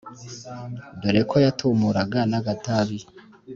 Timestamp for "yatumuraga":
1.45-2.19